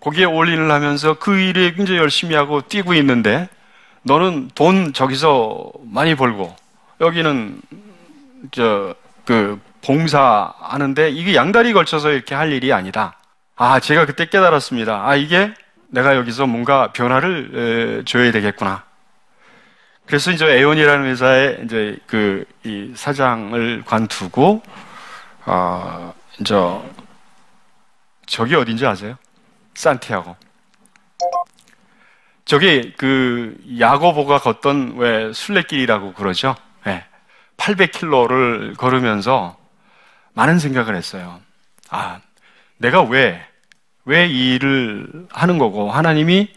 거기에 0.00 0.24
올인을 0.24 0.70
하면서 0.70 1.14
그 1.14 1.38
일에 1.38 1.72
굉장히 1.72 1.98
열심히 1.98 2.34
하고 2.34 2.60
뛰고 2.60 2.94
있는데 2.94 3.48
너는 4.02 4.50
돈 4.54 4.92
저기서 4.92 5.72
많이 5.84 6.14
벌고 6.14 6.54
여기는 7.00 7.60
저 8.52 8.94
그 9.28 9.60
봉사하는데 9.84 11.10
이게 11.10 11.34
양다리 11.34 11.74
걸쳐서 11.74 12.12
이렇게 12.12 12.34
할 12.34 12.50
일이 12.50 12.72
아니다. 12.72 13.18
아 13.56 13.78
제가 13.78 14.06
그때 14.06 14.24
깨달았습니다. 14.24 15.06
아 15.06 15.16
이게 15.16 15.52
내가 15.88 16.16
여기서 16.16 16.46
뭔가 16.46 16.92
변화를 16.92 18.04
줘야 18.06 18.32
되겠구나. 18.32 18.84
그래서 20.06 20.30
이제 20.30 20.46
에온이라는 20.46 21.04
회사에 21.10 21.58
이제 21.64 21.98
그 22.06 22.46
이 22.64 22.92
사장을 22.94 23.82
관두고 23.84 24.62
아 25.44 26.14
이제 26.40 26.54
저기 28.24 28.54
어딘지 28.54 28.86
아세요? 28.86 29.16
산티아고. 29.74 30.36
저기 32.48 32.94
그 32.96 33.54
야고보가 33.78 34.38
걷던 34.38 34.94
왜 34.96 35.30
순례길이라고 35.34 36.14
그러죠? 36.14 36.54
네. 36.86 37.04
800킬로를 37.58 38.74
걸으면서 38.74 39.58
많은 40.32 40.58
생각을 40.58 40.96
했어요. 40.96 41.40
아, 41.90 42.20
내가 42.78 43.02
왜, 43.02 43.44
왜 44.06 44.26
이 44.28 44.54
일을 44.54 45.26
하는 45.30 45.58
거고, 45.58 45.90
하나님이 45.90 46.48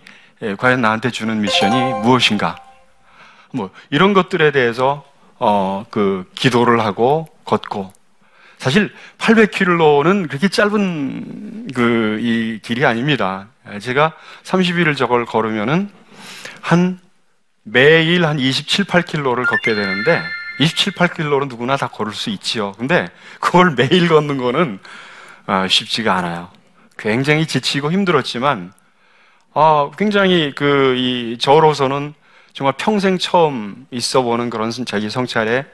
예, 0.43 0.55
과연 0.55 0.79
나한테 0.81 1.11
주는 1.11 1.41
미션이 1.41 1.75
무엇인가? 2.01 2.55
뭐 3.53 3.69
이런 3.89 4.13
것들에 4.13 4.51
대해서 4.51 5.03
어 5.39 5.83
그 5.89 6.29
기도를 6.35 6.79
하고 6.79 7.27
걷고 7.43 7.91
사실 8.59 8.93
800km는 9.17 10.29
그렇게 10.29 10.47
짧은 10.47 11.67
그 11.75 12.17
이 12.21 12.59
길이 12.63 12.85
아닙니다. 12.85 13.47
제가 13.79 14.13
30일을 14.43 14.97
저걸 14.97 15.25
걸으면은 15.25 15.89
한 16.61 16.99
매일 17.63 18.25
한 18.25 18.39
27, 18.39 18.85
8km를 18.85 19.45
걷게 19.45 19.75
되는데 19.75 20.21
27, 20.59 20.93
8km는 20.93 21.47
누구나 21.47 21.77
다 21.77 21.87
걸을 21.87 22.13
수 22.13 22.29
있지요. 22.31 22.71
근데 22.73 23.07
그걸 23.39 23.75
매일 23.75 24.07
걷는 24.07 24.37
거는 24.37 24.79
아, 25.45 25.67
쉽지가 25.67 26.15
않아요. 26.17 26.49
굉장히 26.97 27.45
지치고 27.45 27.91
힘들었지만 27.91 28.73
아, 29.53 29.91
굉장히 29.97 30.53
그 30.55 30.95
이 30.97 31.37
저로서는 31.39 32.13
정말 32.53 32.73
평생 32.77 33.17
처음 33.17 33.87
있어 33.91 34.21
보는 34.21 34.49
그런 34.49 34.71
자기 34.85 35.09
성찰의 35.09 35.65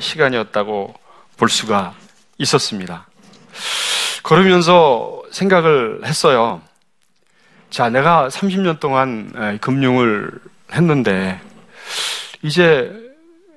시간이었다고 0.00 0.94
볼 1.38 1.48
수가 1.48 1.94
있었습니다. 2.38 3.06
걸으면서 4.22 5.22
생각을 5.30 6.02
했어요. 6.04 6.60
자, 7.72 7.88
내가 7.88 8.28
30년 8.28 8.80
동안 8.80 9.58
금융을 9.62 10.30
했는데, 10.72 11.40
이제, 12.42 12.92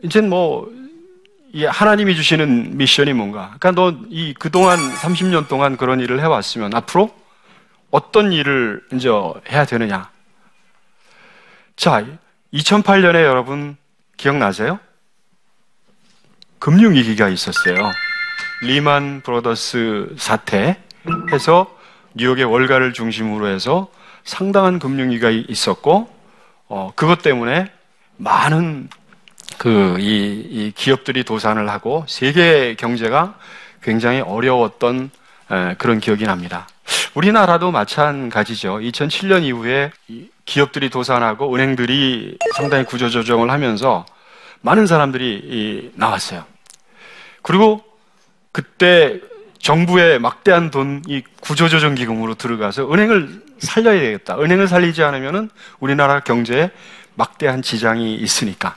이제 0.04 0.22
뭐, 0.22 0.72
이 1.52 1.66
하나님이 1.66 2.16
주시는 2.16 2.78
미션이 2.78 3.12
뭔가. 3.12 3.56
그러니까 3.60 3.72
너 3.72 3.94
이 4.10 4.34
그동안 4.40 4.78
30년 4.78 5.50
동안 5.50 5.76
그런 5.76 6.00
일을 6.00 6.22
해왔으면 6.22 6.74
앞으로 6.74 7.14
어떤 7.92 8.32
일을 8.32 8.82
이제 8.94 9.10
해야 9.50 9.66
되느냐. 9.66 10.10
자, 11.76 12.06
2008년에 12.54 13.16
여러분 13.24 13.76
기억나세요? 14.16 14.80
금융위기가 16.60 17.28
있었어요. 17.28 17.92
리만 18.64 19.22
브로더스 19.26 20.16
사태 20.18 20.78
해서 21.34 21.74
뉴욕의 22.16 22.46
월가를 22.46 22.94
중심으로 22.94 23.48
해서 23.48 23.90
상당한 24.26 24.80
금융위기가 24.80 25.30
있었고, 25.30 26.10
어, 26.68 26.92
그것 26.96 27.22
때문에 27.22 27.72
많은 28.18 28.90
그, 29.58 29.98
이, 30.00 30.48
이 30.50 30.72
기업들이 30.76 31.24
도산을 31.24 31.70
하고 31.70 32.04
세계 32.08 32.76
경제가 32.76 33.38
굉장히 33.82 34.20
어려웠던 34.20 35.12
에, 35.52 35.76
그런 35.76 36.00
기억이 36.00 36.26
납니다. 36.26 36.68
우리나라도 37.14 37.72
마찬가지죠. 37.72 38.80
2007년 38.80 39.44
이후에 39.44 39.92
기업들이 40.44 40.90
도산하고 40.90 41.54
은행들이 41.54 42.38
상당히 42.56 42.84
구조조정을 42.84 43.50
하면서 43.50 44.06
많은 44.62 44.88
사람들이 44.88 45.94
나왔어요. 45.96 46.44
그리고 47.42 47.84
그때 48.52 49.20
정부의 49.60 50.20
막대한 50.20 50.72
돈이 50.72 51.24
구조조정 51.42 51.96
기금으로 51.96 52.36
들어가서 52.36 52.92
은행을 52.92 53.45
살려야 53.60 54.00
되겠다. 54.00 54.38
은행을 54.40 54.68
살리지 54.68 55.04
않으면 55.04 55.50
우리나라 55.80 56.20
경제에 56.20 56.72
막대한 57.16 57.62
지장이 57.62 58.16
있으니까. 58.16 58.76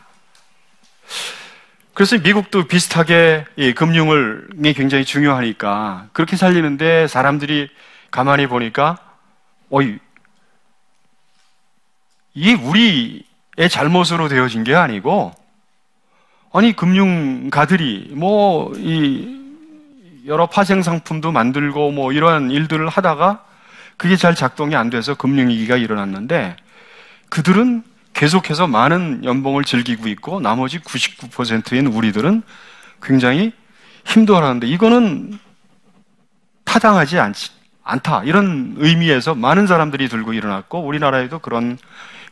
그래서 1.94 2.16
미국도 2.18 2.68
비슷하게 2.68 3.44
금융이 3.74 4.72
굉장히 4.74 5.04
중요하니까 5.04 6.08
그렇게 6.12 6.36
살리는데 6.36 7.08
사람들이 7.08 7.68
가만히 8.10 8.46
보니까 8.46 8.98
어이 9.70 9.98
이게 12.34 12.54
우리의 12.54 13.68
잘못으로 13.68 14.28
되어진 14.28 14.62
게 14.62 14.76
아니고 14.76 15.32
아니 16.52 16.72
금융가들이 16.72 18.12
뭐 18.14 18.72
이 18.76 19.38
여러 20.28 20.46
파생 20.46 20.82
상품도 20.82 21.32
만들고 21.32 21.90
뭐 21.90 22.12
이러한 22.12 22.50
일들을 22.50 22.86
하다가 22.88 23.44
그게 23.98 24.16
잘 24.16 24.34
작동이 24.34 24.74
안 24.74 24.88
돼서 24.88 25.14
금융위기가 25.14 25.76
일어났는데 25.76 26.56
그들은 27.28 27.82
계속해서 28.14 28.66
많은 28.66 29.24
연봉을 29.24 29.64
즐기고 29.64 30.08
있고 30.08 30.40
나머지 30.40 30.78
99%인 30.78 31.88
우리들은 31.88 32.42
굉장히 33.02 33.52
힘들어하는데 34.06 34.66
이거는 34.66 35.38
타당하지 36.64 37.18
않지, 37.18 37.50
않다. 37.84 38.22
이런 38.24 38.74
의미에서 38.78 39.34
많은 39.34 39.66
사람들이 39.66 40.08
들고 40.08 40.32
일어났고 40.32 40.80
우리나라에도 40.80 41.38
그런 41.38 41.78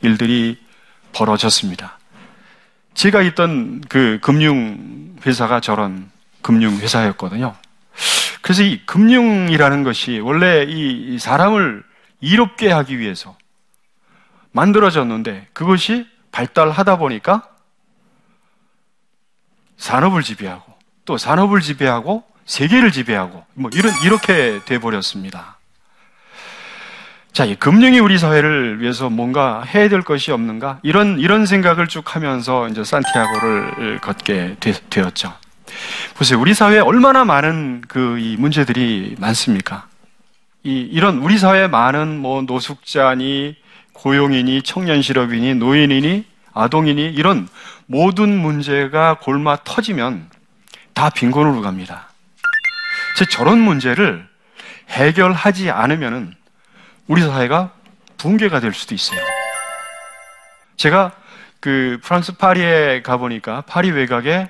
일들이 0.03 0.59
벌어졌습니다. 1.13 1.99
제가 2.95 3.23
있던 3.23 3.83
그 3.89 4.19
금융회사가 4.23 5.61
저런 5.61 6.11
금융회사였거든요. 6.43 7.55
그래서 8.47 8.63
이 8.63 8.81
금융이라는 8.87 9.83
것이 9.83 10.21
원래 10.21 10.65
이 10.69 11.19
사람을 11.19 11.83
이롭게 12.21 12.71
하기 12.71 13.01
위해서 13.01 13.37
만들어졌는데 14.53 15.49
그것이 15.53 16.07
발달하다 16.31 16.99
보니까 16.99 17.43
산업을 19.79 20.23
지배하고 20.23 20.75
또 21.05 21.19
산업을 21.19 21.61
지배하고 21.61 22.23
세계를 22.45 22.93
지배하고 22.93 23.45
뭐 23.55 23.69
이런 23.75 23.93
이렇게 24.05 24.61
돼 24.65 24.79
버렸습니다. 24.79 25.59
자, 27.33 27.45
이 27.45 27.57
금융이 27.57 27.99
우리 27.99 28.17
사회를 28.17 28.81
위해서 28.81 29.11
뭔가 29.11 29.63
해야 29.63 29.89
될 29.89 30.03
것이 30.03 30.31
없는가? 30.31 30.79
이런, 30.85 31.19
이런 31.19 31.47
생각을 31.47 31.89
쭉 31.89 32.15
하면서 32.15 32.69
이제 32.69 32.85
산티아고를 32.85 33.99
걷게 34.03 34.57
되, 34.61 35.01
었죠 35.03 35.35
보세요. 36.17 36.41
우리 36.41 36.55
사회에 36.55 36.81
얼마나 36.81 37.25
많은 37.25 37.83
그 37.89 38.17
이 38.19 38.37
문제들이 38.37 39.17
많습니까? 39.19 39.87
이, 40.63 40.81
이런 40.91 41.19
우리 41.19 41.39
사회에 41.39 41.69
많은 41.69 42.19
뭐 42.19 42.43
노숙자니, 42.43 43.57
고용이니, 43.93 44.63
청년 44.63 45.03
실업이니, 45.03 45.55
노인이니, 45.55 46.25
아동이니, 46.53 47.07
이런 47.11 47.49
모든 47.87 48.37
문제가 48.37 49.19
골마 49.21 49.57
터지면 49.63 50.29
다 50.95 51.11
빈곤으로 51.11 51.61
갑니다. 51.61 52.09
저런 53.31 53.59
문제를 53.59 54.27
해결하지 54.91 55.71
않으면은 55.71 56.35
우리 57.07 57.23
사회가 57.23 57.73
붕괴가 58.19 58.61
될 58.61 58.73
수도 58.73 58.95
있어요. 58.95 59.21
제가 60.77 61.13
그 61.61 61.99
프랑스 62.03 62.37
파리에 62.37 63.03
가보니까 63.03 63.63
파리 63.63 63.91
외곽에 63.91 64.49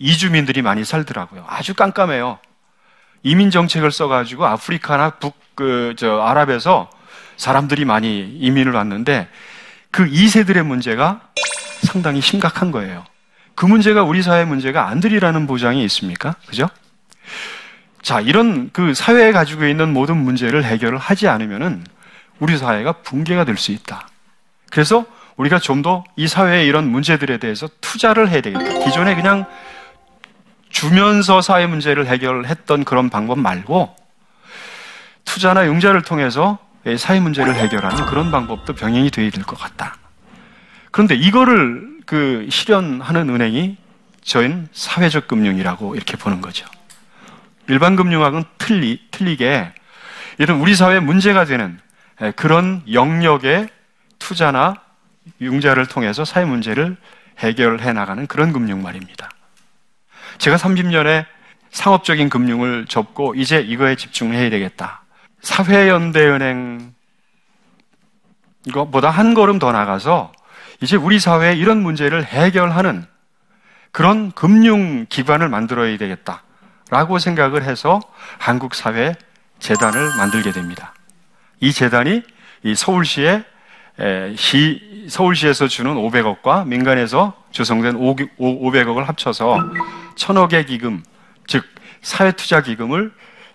이주민들이 0.00 0.62
많이 0.62 0.84
살더라고요. 0.84 1.44
아주 1.46 1.74
깜깜해요. 1.74 2.38
이민 3.22 3.50
정책을 3.50 3.92
써가지고 3.92 4.46
아프리카나 4.46 5.10
북, 5.20 5.36
그, 5.54 5.94
저, 5.96 6.20
아랍에서 6.22 6.90
사람들이 7.36 7.84
많이 7.84 8.20
이민을 8.40 8.72
왔는데 8.72 9.28
그 9.90 10.06
2세들의 10.06 10.62
문제가 10.62 11.20
상당히 11.82 12.20
심각한 12.22 12.70
거예요. 12.70 13.04
그 13.54 13.66
문제가 13.66 14.02
우리 14.02 14.22
사회 14.22 14.44
문제가 14.46 14.88
안 14.88 15.00
되리라는 15.00 15.46
보장이 15.46 15.84
있습니까? 15.84 16.34
그죠? 16.46 16.68
자, 18.00 18.20
이런 18.20 18.70
그 18.72 18.94
사회에 18.94 19.32
가지고 19.32 19.66
있는 19.66 19.92
모든 19.92 20.16
문제를 20.16 20.64
해결을 20.64 20.96
하지 20.96 21.28
않으면은 21.28 21.84
우리 22.38 22.56
사회가 22.56 22.92
붕괴가 23.02 23.44
될 23.44 23.58
수 23.58 23.72
있다. 23.72 24.08
그래서 24.70 25.04
우리가 25.36 25.58
좀 25.58 25.82
더 25.82 26.04
이 26.16 26.26
사회의 26.26 26.66
이런 26.66 26.88
문제들에 26.90 27.36
대해서 27.36 27.68
투자를 27.82 28.30
해야 28.30 28.40
되겠다. 28.40 28.84
기존에 28.84 29.14
그냥 29.14 29.44
주면서 30.70 31.42
사회 31.42 31.66
문제를 31.66 32.06
해결했던 32.06 32.84
그런 32.84 33.10
방법 33.10 33.38
말고 33.38 33.94
투자나 35.24 35.66
융자를 35.66 36.02
통해서 36.02 36.58
사회 36.96 37.20
문제를 37.20 37.54
해결하는 37.54 38.06
그런 38.06 38.30
방법도 38.30 38.74
병행이 38.74 39.10
되어야 39.10 39.30
될 39.30 39.44
것 39.44 39.58
같다. 39.58 39.96
그런데 40.90 41.14
이거를 41.14 41.98
그 42.06 42.48
실현하는 42.50 43.28
은행이 43.28 43.76
저희는 44.22 44.68
사회적 44.72 45.28
금융이라고 45.28 45.94
이렇게 45.94 46.16
보는 46.16 46.40
거죠. 46.40 46.66
일반 47.68 47.94
금융학은 47.96 48.44
틀리, 48.58 49.00
틀리게 49.10 49.72
이런 50.38 50.60
우리 50.60 50.74
사회 50.74 50.98
문제가 50.98 51.44
되는 51.44 51.78
그런 52.36 52.82
영역의 52.90 53.68
투자나 54.18 54.76
융자를 55.40 55.86
통해서 55.86 56.24
사회 56.24 56.44
문제를 56.44 56.96
해결해 57.38 57.92
나가는 57.92 58.26
그런 58.26 58.52
금융 58.52 58.82
말입니다. 58.82 59.28
제가 60.40 60.56
30년에 60.56 61.26
상업적인 61.70 62.30
금융을 62.30 62.86
접고 62.86 63.34
이제 63.34 63.60
이거에 63.60 63.94
집중해야 63.94 64.48
되겠다. 64.48 65.02
사회연대은행 65.42 66.94
이거보다 68.66 69.10
한 69.10 69.34
걸음 69.34 69.58
더 69.58 69.70
나가서 69.70 70.32
이제 70.80 70.96
우리 70.96 71.20
사회에 71.20 71.54
이런 71.54 71.82
문제를 71.82 72.24
해결하는 72.24 73.04
그런 73.92 74.32
금융 74.32 75.04
기반을 75.10 75.50
만들어야 75.50 75.96
되겠다. 75.98 76.42
라고 76.88 77.18
생각을 77.18 77.62
해서 77.62 78.00
한국 78.38 78.74
사회 78.74 79.14
재단을 79.58 80.16
만들게 80.16 80.52
됩니다. 80.52 80.94
이 81.60 81.70
재단이 81.70 82.22
이 82.62 82.74
서울시에 82.74 83.44
시, 84.36 85.06
서울시에서 85.10 85.68
주는 85.68 85.94
500억과 85.94 86.66
민간에서 86.66 87.39
조성된 87.50 87.96
500억을 87.98 89.04
합쳐서 89.04 89.58
천억의 90.14 90.66
기금, 90.66 91.02
즉 91.46 91.64
사회투자 92.02 92.62
기금을 92.62 93.12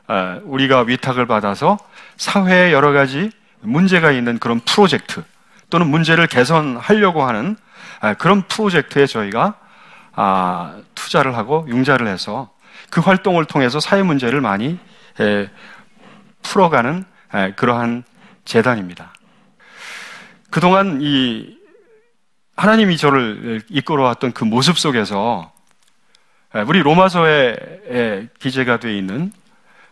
어, 0.08 0.40
우리가 0.44 0.82
위탁을 0.82 1.26
받아서 1.26 1.78
사회에 2.18 2.72
여러 2.72 2.92
가지 2.92 3.32
문제가 3.62 4.12
있는 4.12 4.38
그런 4.38 4.60
프로젝트 4.60 5.24
또는 5.70 5.88
문제를 5.88 6.28
개선하려고 6.28 7.24
하는 7.24 7.56
그런 8.20 8.44
프로젝트에 8.44 9.08
저희가 9.08 9.56
아, 10.14 10.78
투자를 10.94 11.36
하고 11.36 11.66
융자를 11.68 12.08
해서 12.08 12.52
그 12.90 13.02
활동을 13.02 13.46
통해서 13.46 13.80
사회 13.80 14.04
문제를 14.04 14.42
많이 14.42 14.78
풀어가는 16.44 17.04
그러한 17.56 18.04
재단입니다. 18.46 19.14
그동안 20.52 21.00
이 21.02 21.58
하나님이 22.56 22.98
저를 22.98 23.62
이끌어왔던 23.70 24.34
그 24.34 24.44
모습 24.44 24.78
속에서 24.78 25.52
우리 26.68 26.82
로마서에 26.82 28.30
기재가 28.40 28.80
되어 28.80 28.92
있는 28.92 29.32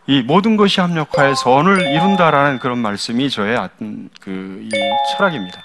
이 0.06 0.22
모든 0.22 0.56
것이 0.56 0.80
합력하여 0.80 1.34
선을 1.34 1.80
이룬다라는 1.80 2.58
그런 2.58 2.78
말씀이 2.78 3.30
저의 3.30 3.58
그이 4.20 4.68
철학입니다. 5.12 5.62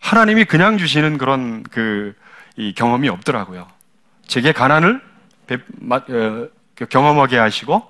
하나님이 0.00 0.44
그냥 0.44 0.78
주시는 0.78 1.18
그런 1.18 1.62
그이 1.64 2.74
경험이 2.74 3.08
없더라고요. 3.08 3.66
제게 4.26 4.52
가난을 4.52 5.00
어, 5.90 6.86
경험하게 6.88 7.36
하시고 7.36 7.82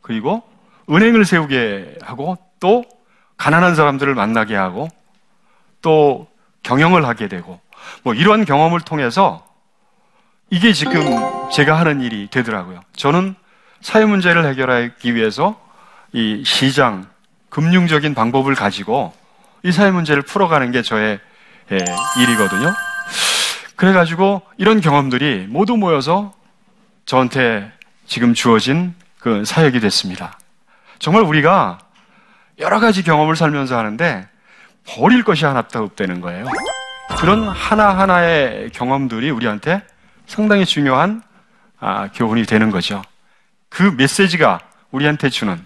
그리고 0.00 0.42
은행을 0.88 1.24
세우게 1.24 1.98
하고 2.02 2.36
또 2.60 2.84
가난한 3.36 3.74
사람들을 3.74 4.14
만나게 4.14 4.54
하고 4.54 4.88
또 5.82 6.28
경영을 6.66 7.06
하게 7.06 7.28
되고 7.28 7.60
뭐 8.02 8.12
이런 8.12 8.44
경험을 8.44 8.80
통해서 8.80 9.46
이게 10.50 10.72
지금 10.72 11.00
제가 11.52 11.78
하는 11.78 12.00
일이 12.00 12.28
되더라고요. 12.28 12.80
저는 12.96 13.36
사회 13.80 14.04
문제를 14.04 14.44
해결하기 14.46 15.14
위해서 15.14 15.60
이 16.12 16.42
시장, 16.44 17.06
금융적인 17.50 18.14
방법을 18.14 18.56
가지고 18.56 19.14
이 19.62 19.70
사회 19.70 19.92
문제를 19.92 20.22
풀어가는 20.22 20.72
게 20.72 20.82
저의 20.82 21.20
예, 21.70 21.78
일이거든요. 22.20 22.74
그래가지고 23.76 24.42
이런 24.56 24.80
경험들이 24.80 25.46
모두 25.48 25.76
모여서 25.76 26.34
저한테 27.04 27.70
지금 28.06 28.34
주어진 28.34 28.94
그 29.20 29.44
사역이 29.44 29.78
됐습니다. 29.80 30.38
정말 30.98 31.22
우리가 31.22 31.78
여러 32.58 32.80
가지 32.80 33.04
경험을 33.04 33.36
살면서 33.36 33.78
하는데 33.78 34.28
버릴 34.88 35.22
것이 35.24 35.44
하나도 35.44 35.82
없다는 35.82 36.20
거예요. 36.20 36.46
그런 37.18 37.48
하나하나의 37.48 38.70
경험들이 38.70 39.30
우리한테 39.30 39.82
상당히 40.26 40.64
중요한 40.64 41.22
아, 41.78 42.08
교훈이 42.12 42.44
되는 42.44 42.70
거죠. 42.70 43.02
그 43.68 43.82
메시지가 43.82 44.60
우리한테 44.90 45.28
주는 45.28 45.58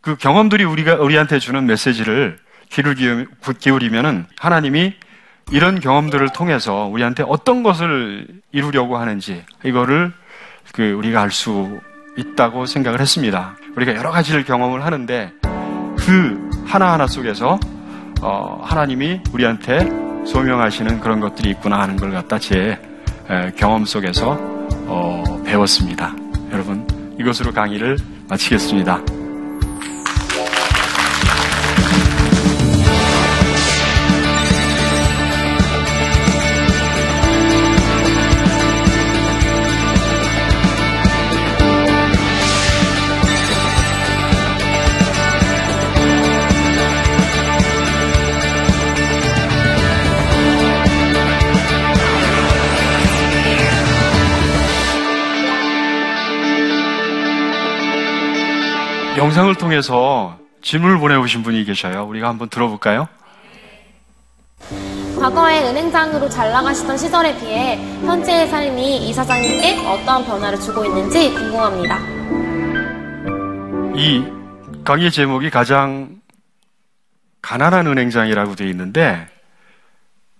그 0.00 0.16
경험들이 0.16 0.64
우리가 0.64 0.96
우리한테 0.96 1.38
주는 1.38 1.64
메시지를 1.64 2.38
귀를 2.70 3.28
기울이면은 3.58 4.26
하나님이 4.38 4.94
이런 5.50 5.78
경험들을 5.80 6.30
통해서 6.30 6.86
우리한테 6.86 7.24
어떤 7.26 7.62
것을 7.62 8.26
이루려고 8.50 8.96
하는지 8.96 9.44
이거를 9.64 10.12
그 10.72 10.92
우리가 10.92 11.20
알 11.22 11.30
수 11.30 11.80
있다고 12.16 12.66
생각을 12.66 13.00
했습니다. 13.00 13.56
우리가 13.76 13.94
여러 13.94 14.10
가지를 14.10 14.44
경험을 14.44 14.84
하는데 14.84 15.32
그 15.98 16.50
하나하나 16.64 17.06
속에서 17.06 17.58
어, 18.20 18.60
하나님이 18.62 19.20
우리한테 19.32 19.88
소명하시는 20.26 21.00
그런 21.00 21.20
것들이 21.20 21.50
있구나 21.50 21.80
하는 21.80 21.96
걸 21.96 22.12
갖다 22.12 22.38
제 22.38 22.78
경험 23.56 23.84
속에서 23.84 24.36
어, 24.86 25.42
배웠습니다. 25.44 26.14
여러분 26.52 26.86
이것으로 27.18 27.52
강의를 27.52 27.96
마치겠습니다. 28.28 29.21
영상을 59.16 59.54
통해서 59.56 60.38
질문을 60.62 60.98
보내오신 60.98 61.42
분이 61.42 61.64
계셔요. 61.64 62.04
우리가 62.04 62.28
한번 62.28 62.48
들어볼까요? 62.48 63.08
과거에 65.18 65.68
은행장으로 65.68 66.28
잘 66.28 66.50
나가시던 66.50 66.96
시절에 66.96 67.38
비해 67.38 67.76
현재의 68.04 68.48
삶이 68.48 69.08
이사장님께 69.08 69.86
어떠한 69.86 70.24
변화를 70.24 70.58
주고 70.58 70.84
있는지 70.84 71.32
궁금합니다. 71.34 71.98
이 73.94 74.24
강의 74.84 75.10
제목이 75.10 75.50
가장 75.50 76.20
가난한 77.42 77.86
은행장이라고 77.86 78.54
되어 78.56 78.68
있는데 78.68 79.28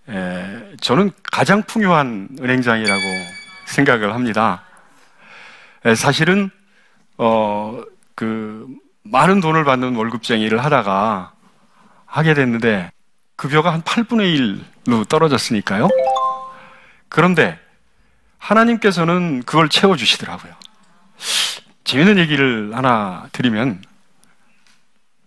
에, 0.09 0.77
저는 0.81 1.11
가장 1.23 1.63
풍요한 1.63 2.29
은행장이라고 2.41 3.03
생각을 3.67 4.15
합니다. 4.15 4.65
에, 5.85 5.95
사실은 5.95 6.51
어, 7.19 7.81
그 8.23 8.69
많은 9.03 9.41
돈을 9.41 9.65
받는 9.65 9.97
월급쟁이를 9.97 10.65
하다가 10.65 11.33
하게 12.07 12.35
됐는데 12.35 12.93
급여가 13.35 13.73
한 13.73 13.83
8분의 13.83 14.61
1로 14.87 15.09
떨어졌으니까요. 15.09 15.89
그런데 17.09 17.59
하나님께서는 18.39 19.43
그걸 19.43 19.69
채워주시더라고요. 19.69 20.53
재밌는 21.83 22.19
얘기를 22.19 22.71
하나 22.77 23.27
드리면 23.33 23.83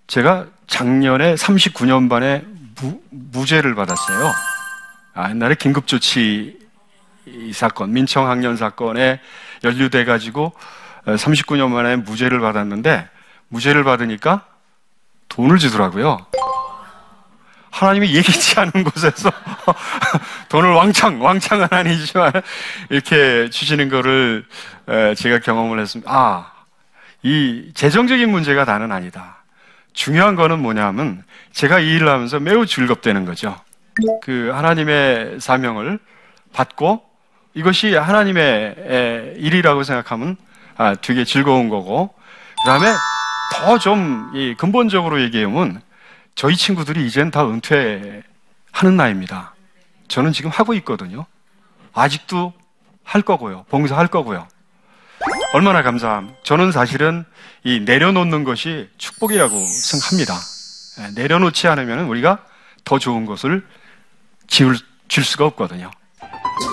제가 0.08 0.45
작년에 0.67 1.36
39년 1.36 2.10
반에 2.10 2.45
무, 2.79 3.01
무죄를 3.10 3.75
받았어요. 3.75 4.31
아, 5.15 5.29
옛날에 5.31 5.55
긴급조치 5.55 6.60
이 7.25 7.51
사건, 7.51 7.91
민청학년 7.91 8.55
사건에 8.55 9.19
연루돼가지고 9.65 10.53
39년 11.05 11.69
만에 11.69 11.95
무죄를 11.97 12.39
받았는데 12.39 13.07
무죄를 13.49 13.83
받으니까 13.83 14.45
돈을 15.29 15.57
주더라고요. 15.57 16.25
하나님이 17.71 18.15
예기치 18.15 18.57
않은 18.59 18.71
곳에서 18.85 19.29
돈을 20.47 20.71
왕창, 20.71 21.21
왕창은 21.21 21.67
아니지만 21.71 22.31
이렇게 22.89 23.49
주시는 23.49 23.89
거를 23.89 24.45
제가 25.17 25.39
경험을 25.39 25.79
했습니다. 25.79 26.09
아, 26.09 26.51
이 27.21 27.71
재정적인 27.73 28.29
문제가 28.29 28.63
다는 28.63 28.93
아니다. 28.93 29.43
중요한 29.91 30.35
거는 30.35 30.59
뭐냐면 30.59 31.23
제가 31.51 31.79
이 31.79 31.95
일을 31.95 32.07
하면서 32.07 32.39
매우 32.39 32.65
즐겁다는 32.65 33.25
거죠. 33.25 33.59
그 34.21 34.51
하나님의 34.53 35.41
사명을 35.41 35.99
받고 36.53 37.03
이것이 37.55 37.95
하나님의 37.95 39.35
일이라고 39.37 39.83
생각하면 39.83 40.37
아, 40.77 40.95
되게 40.95 41.23
즐거운 41.25 41.69
거고 41.69 42.13
그다음에 42.63 42.88
더 43.53 43.77
좀 43.77 44.31
근본적으로 44.57 45.21
얘기하면 45.21 45.81
저희 46.35 46.55
친구들이 46.55 47.05
이젠 47.05 47.31
다 47.31 47.45
은퇴하는 47.47 48.23
나이입니다. 48.97 49.53
저는 50.07 50.33
지금 50.33 50.51
하고 50.51 50.73
있거든요. 50.75 51.25
아직도 51.93 52.53
할 53.03 53.21
거고요. 53.21 53.65
봉사할 53.69 54.07
거고요. 54.07 54.47
얼마나 55.53 55.81
감사함. 55.83 56.35
저는 56.43 56.71
사실은 56.71 57.23
이 57.63 57.79
내려놓는 57.79 58.43
것이 58.43 58.89
축복이라고 58.97 59.55
생각합니다. 59.57 60.33
예, 60.99 61.11
내려놓지 61.21 61.67
않으면 61.67 62.05
우리가 62.07 62.39
더 62.83 62.99
좋은 62.99 63.25
것을 63.25 63.65
지울, 64.47 64.77
줄 65.07 65.23
수가 65.23 65.45
없거든요. 65.45 65.89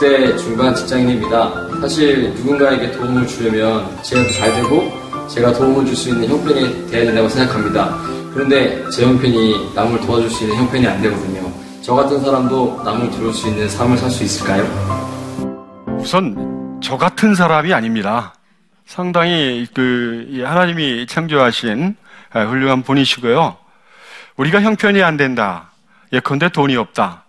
10대 0.02 0.36
중반 0.36 0.74
직장인입니다. 0.74 1.80
사실 1.80 2.34
누군가에게 2.34 2.90
도움을 2.90 3.24
주려면 3.26 4.02
제가 4.02 4.22
더잘 4.24 4.52
되고 4.54 5.28
제가 5.28 5.52
도움을 5.52 5.86
줄 5.86 5.94
수 5.94 6.08
있는 6.10 6.28
형편이 6.28 6.88
되어야 6.90 7.06
된다고 7.06 7.28
생각합니다. 7.28 7.96
그런데 8.34 8.82
제 8.90 9.04
형편이 9.06 9.72
남을 9.74 10.00
도와줄 10.00 10.28
수 10.28 10.44
있는 10.44 10.56
형편이 10.56 10.86
안 10.86 11.00
되거든요. 11.02 11.52
저 11.82 11.94
같은 11.94 12.20
사람도 12.20 12.82
남을 12.84 13.10
도울 13.12 13.32
수 13.32 13.48
있는 13.48 13.68
삶을 13.68 13.96
살 13.96 14.10
수 14.10 14.24
있을까요? 14.24 14.64
우선 16.00 16.80
저 16.82 16.96
같은 16.96 17.34
사람이 17.36 17.72
아닙니다. 17.72 18.34
상당히 18.86 19.66
그 19.72 20.42
하나님이 20.44 21.06
창조하신 21.06 21.96
훌륭한 22.32 22.82
분이시고요. 22.82 23.56
우리가 24.36 24.60
형편이 24.62 25.00
안 25.02 25.16
된다. 25.16 25.70
예컨대 26.12 26.48
돈이 26.48 26.76
없다. 26.76 27.24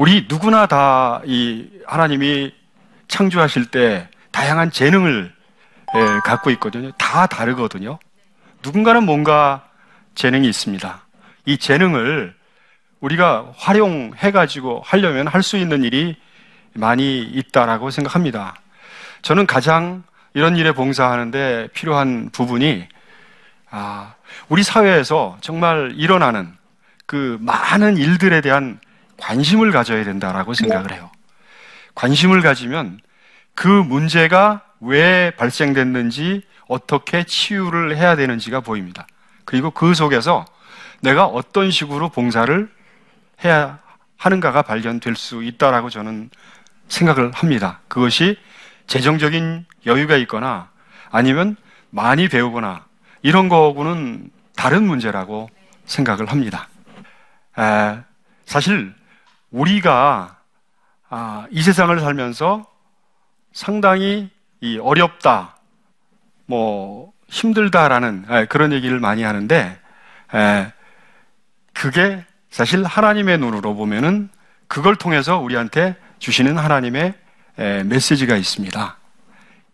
우리 0.00 0.24
누구나 0.30 0.64
다 0.66 1.20
이 1.26 1.68
하나님이 1.86 2.54
창조하실 3.08 3.66
때 3.66 4.08
다양한 4.32 4.70
재능을 4.70 5.30
예, 5.94 6.00
갖고 6.24 6.48
있거든요. 6.52 6.90
다 6.92 7.26
다르거든요. 7.26 7.98
누군가는 8.62 9.02
뭔가 9.04 9.68
재능이 10.14 10.48
있습니다. 10.48 11.04
이 11.44 11.58
재능을 11.58 12.34
우리가 13.00 13.52
활용해가지고 13.58 14.80
하려면 14.86 15.26
할 15.26 15.42
수 15.42 15.58
있는 15.58 15.84
일이 15.84 16.16
많이 16.72 17.20
있다라고 17.20 17.90
생각합니다. 17.90 18.54
저는 19.20 19.44
가장 19.46 20.02
이런 20.32 20.56
일에 20.56 20.72
봉사하는데 20.72 21.68
필요한 21.74 22.30
부분이 22.32 22.88
아, 23.70 24.14
우리 24.48 24.62
사회에서 24.62 25.36
정말 25.42 25.92
일어나는 25.94 26.54
그 27.04 27.36
많은 27.42 27.98
일들에 27.98 28.40
대한 28.40 28.80
관심을 29.20 29.70
가져야 29.70 30.04
된다라고 30.04 30.54
생각을 30.54 30.92
해요. 30.92 31.10
관심을 31.94 32.40
가지면 32.40 33.00
그 33.54 33.68
문제가 33.68 34.62
왜 34.80 35.30
발생됐는지 35.36 36.42
어떻게 36.68 37.24
치유를 37.24 37.96
해야 37.96 38.16
되는지가 38.16 38.60
보입니다. 38.60 39.06
그리고 39.44 39.70
그 39.70 39.94
속에서 39.94 40.44
내가 41.00 41.26
어떤 41.26 41.70
식으로 41.70 42.08
봉사를 42.08 42.70
해야 43.44 43.78
하는가가 44.16 44.62
발견될 44.62 45.16
수 45.16 45.42
있다라고 45.42 45.90
저는 45.90 46.30
생각을 46.88 47.32
합니다. 47.32 47.80
그것이 47.88 48.36
재정적인 48.86 49.66
여유가 49.86 50.16
있거나 50.18 50.70
아니면 51.10 51.56
많이 51.90 52.28
배우거나 52.28 52.84
이런 53.22 53.48
거하고는 53.48 54.30
다른 54.56 54.86
문제라고 54.86 55.48
생각을 55.86 56.26
합니다. 56.26 56.68
에, 57.58 57.98
사실 58.46 58.94
우리가 59.50 60.36
아, 61.08 61.46
이 61.50 61.62
세상을 61.62 61.98
살면서 61.98 62.66
상당히 63.52 64.30
이 64.60 64.78
어렵다, 64.78 65.56
뭐 66.46 67.12
힘들다라는 67.28 68.26
에, 68.30 68.46
그런 68.46 68.72
얘기를 68.72 69.00
많이 69.00 69.22
하는데 69.22 69.78
에, 70.34 70.72
그게 71.72 72.24
사실 72.50 72.84
하나님의 72.84 73.38
눈으로 73.38 73.74
보면은 73.74 74.28
그걸 74.68 74.96
통해서 74.96 75.38
우리한테 75.38 75.96
주시는 76.18 76.58
하나님의 76.58 77.14
에, 77.58 77.82
메시지가 77.84 78.36
있습니다. 78.36 78.96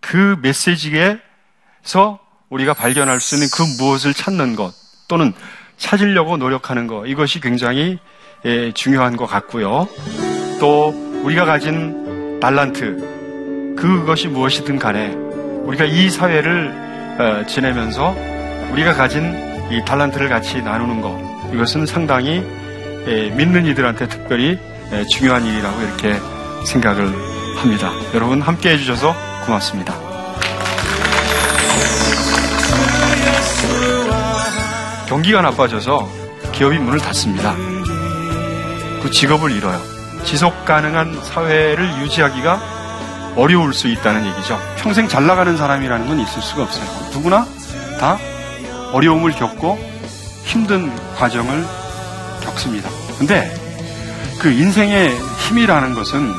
그 0.00 0.38
메시지에서 0.40 2.18
우리가 2.48 2.74
발견할 2.74 3.20
수 3.20 3.34
있는 3.34 3.48
그 3.52 3.62
무엇을 3.82 4.14
찾는 4.14 4.56
것 4.56 4.72
또는 5.08 5.34
찾으려고 5.76 6.36
노력하는 6.36 6.86
것 6.86 7.06
이것이 7.06 7.40
굉장히 7.40 7.98
에, 8.44 8.72
중요한 8.72 9.16
것 9.16 9.26
같고요. 9.26 9.88
또 10.60 10.88
우리가 11.24 11.44
가진 11.44 12.38
달란트 12.40 13.74
그것이 13.76 14.28
무엇이든 14.28 14.78
간에 14.78 15.08
우리가 15.64 15.84
이 15.84 16.08
사회를 16.10 16.72
어, 17.18 17.46
지내면서 17.46 18.14
우리가 18.72 18.94
가진 18.94 19.34
이 19.70 19.84
달란트를 19.84 20.28
같이 20.28 20.62
나누는 20.62 21.00
것 21.00 21.18
이것은 21.52 21.86
상당히 21.86 22.44
에, 23.06 23.30
믿는 23.30 23.66
이들한테 23.66 24.08
특별히 24.08 24.58
에, 24.92 25.04
중요한 25.06 25.44
일이라고 25.44 25.80
이렇게 25.82 26.14
생각을 26.66 27.12
합니다. 27.56 27.90
여러분 28.14 28.40
함께 28.40 28.70
해주셔서 28.70 29.14
고맙습니다. 29.46 29.94
경기가 35.06 35.40
나빠져서 35.40 36.08
기업이 36.52 36.78
문을 36.78 36.98
닫습니다. 36.98 37.54
그 39.06 39.12
직업을 39.12 39.52
잃어요. 39.52 39.80
지속 40.24 40.64
가능한 40.64 41.22
사회를 41.22 42.00
유지하기가 42.00 42.60
어려울 43.36 43.72
수 43.72 43.86
있다는 43.86 44.26
얘기죠. 44.26 44.58
평생 44.78 45.06
잘 45.06 45.24
나가는 45.28 45.56
사람이라는 45.56 46.08
건 46.08 46.18
있을 46.18 46.42
수가 46.42 46.64
없어요. 46.64 46.84
누구나 47.12 47.46
다 48.00 48.18
어려움을 48.92 49.30
겪고 49.30 49.78
힘든 50.42 50.90
과정을 51.14 51.64
겪습니다. 52.42 52.90
근데 53.16 53.48
그 54.40 54.50
인생의 54.50 55.16
힘이라는 55.38 55.94
것은 55.94 56.34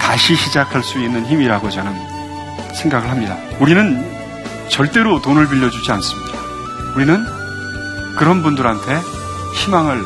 다시 0.00 0.34
시작할 0.34 0.82
수 0.82 0.98
있는 0.98 1.26
힘이라고 1.26 1.68
저는 1.68 1.94
생각을 2.74 3.10
합니다. 3.10 3.36
우리는 3.60 4.02
절대로 4.70 5.20
돈을 5.20 5.46
빌려주지 5.46 5.92
않습니다. 5.92 6.38
우리는 6.94 7.22
그런 8.16 8.42
분들한테 8.42 8.98
희망을 9.56 10.02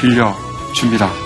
빌려 0.00 0.45
줍니다. 0.76 1.25